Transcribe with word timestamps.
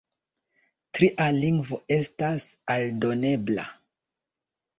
Tria 0.97 1.27
lingvo 1.39 1.79
estas 1.99 2.49
aldonebla. 2.77 3.69